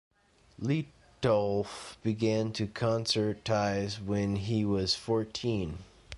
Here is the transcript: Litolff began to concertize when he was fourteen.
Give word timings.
Litolff 0.59 1.95
began 2.01 2.51
to 2.53 2.65
concertize 2.65 4.03
when 4.03 4.35
he 4.37 4.65
was 4.65 4.95
fourteen. 4.95 5.77